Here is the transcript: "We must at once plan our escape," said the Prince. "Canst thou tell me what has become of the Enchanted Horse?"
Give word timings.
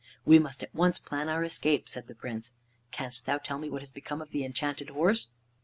"We 0.25 0.39
must 0.39 0.63
at 0.63 0.73
once 0.73 0.97
plan 0.97 1.29
our 1.29 1.43
escape," 1.43 1.87
said 1.87 2.07
the 2.07 2.15
Prince. 2.15 2.53
"Canst 2.89 3.27
thou 3.27 3.37
tell 3.37 3.59
me 3.59 3.69
what 3.69 3.83
has 3.83 3.91
become 3.91 4.19
of 4.19 4.31
the 4.31 4.43
Enchanted 4.43 4.89
Horse?" 4.89 5.27